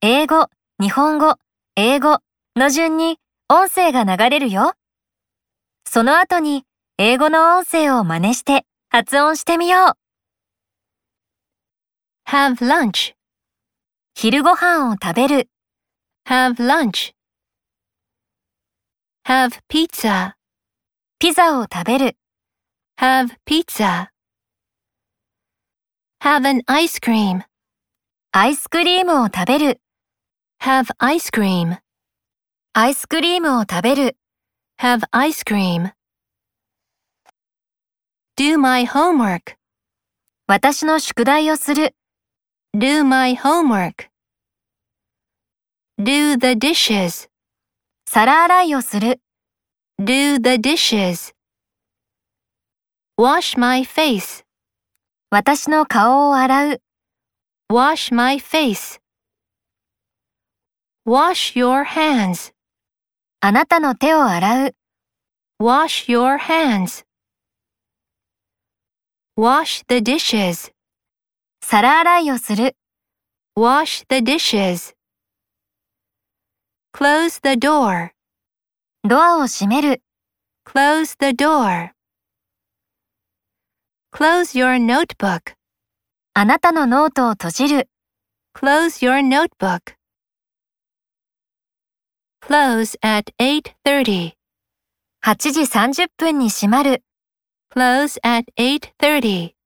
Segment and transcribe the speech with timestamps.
[0.00, 0.48] 英語、
[0.80, 1.34] 日本語、
[1.74, 2.20] 英語
[2.54, 4.74] の順に音声が流れるよ。
[5.84, 6.62] その後に
[6.98, 9.92] 英語の音声を真似して発音してみよう。
[12.30, 13.14] have lunch,
[14.14, 15.48] 昼ご飯を食べる、
[16.28, 17.12] have lunch.
[19.26, 20.34] Have pizza,
[21.18, 22.16] ピザを食べる、
[23.00, 24.10] have pizza.
[26.22, 27.42] Have an ice cream,
[28.30, 29.80] アイスクリームを食べる、
[30.60, 31.78] have ice cream,
[32.72, 34.16] アイスクリームを食べる、
[34.80, 35.92] have ice cream.
[38.36, 39.54] Do my homework,
[40.48, 41.94] 私の宿題をする、
[42.76, 44.08] do my homework.
[46.00, 47.28] Do the dishes,
[48.08, 49.20] 皿洗いをする、
[50.00, 51.32] do the dishes.
[53.16, 54.44] Wash my face,
[55.30, 56.82] 私の顔を洗う、
[57.70, 59.00] wash my face.
[61.08, 62.52] Wash your hands,
[63.40, 64.76] あなたの手を洗う、
[65.58, 67.06] wash your hands.
[69.34, 70.70] Wash the dishes,
[71.62, 72.76] 皿洗いをする、
[73.56, 74.94] wash the dishes.
[76.92, 78.10] Close the door,
[79.02, 80.02] ドアを閉める、
[80.66, 81.92] close the door.
[84.12, 85.54] Close your notebook,
[86.34, 87.88] あなたのノートを閉じる、
[88.54, 89.97] close your notebook.
[92.40, 94.32] Close at 8:30,
[95.24, 97.02] 8時30分に閉まる、
[97.70, 99.54] close at 8:30.「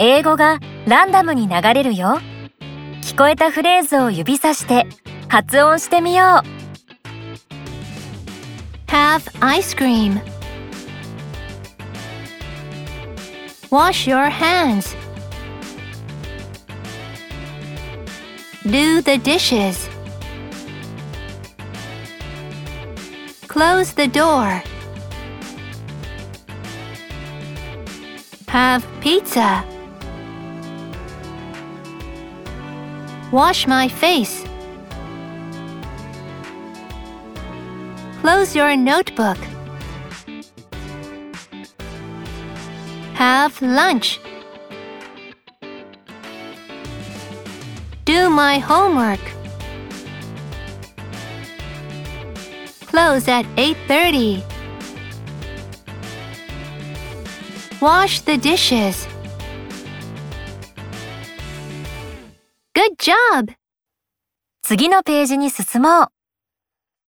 [0.00, 2.18] 英語がランダムに流れるよ。
[3.02, 4.86] 聞こえたフレーズを指さして
[5.28, 6.46] 発音してみよう。
[8.90, 10.20] Have ice cream.
[13.70, 14.96] Wash your hands.
[18.70, 19.88] Do the dishes.
[23.46, 24.60] Close the door.
[28.48, 29.64] Have pizza.
[33.30, 34.44] Wash my face.
[38.20, 39.38] Close your notebook.
[43.14, 44.18] Have lunch.
[48.05, 49.19] Do my homework.
[52.87, 54.43] Close at 8:30.
[57.79, 59.07] Wash the dishes.
[62.73, 63.53] Good job!
[64.61, 66.14] 次のページに進もう。